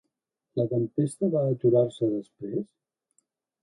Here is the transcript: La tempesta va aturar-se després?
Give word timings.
La 0.59 0.65
tempesta 0.71 1.31
va 1.37 1.45
aturar-se 1.53 2.13
després? 2.19 2.69